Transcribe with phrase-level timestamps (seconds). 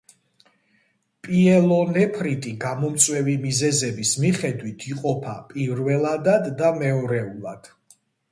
[1.25, 7.71] პიელონეფრიტი გამომწვევი მიზეზების მიხედვით იყოფა პირველადად და მეორეულად.